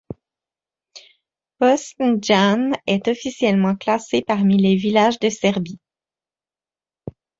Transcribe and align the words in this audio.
Bošnjane 1.59 2.73
est 2.87 3.07
officiellement 3.07 3.75
classé 3.75 4.23
parmi 4.23 4.57
les 4.57 4.75
villages 4.75 5.19
de 5.19 5.29
Serbie. 5.29 5.79